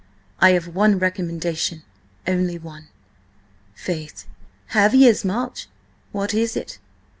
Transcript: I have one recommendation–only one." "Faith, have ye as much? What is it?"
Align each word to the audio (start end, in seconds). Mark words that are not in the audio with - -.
I 0.39 0.53
have 0.53 0.65
one 0.67 0.97
recommendation–only 0.97 2.57
one." 2.57 2.87
"Faith, 3.75 4.25
have 4.69 4.95
ye 4.95 5.07
as 5.07 5.23
much? 5.23 5.67
What 6.11 6.33
is 6.33 6.57
it?" 6.57 6.79